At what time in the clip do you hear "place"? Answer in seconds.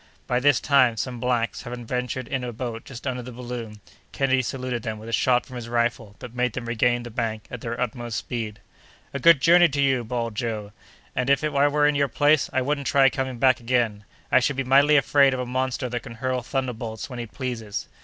12.07-12.49